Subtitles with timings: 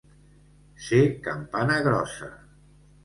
[0.85, 2.31] Ser campana grossa.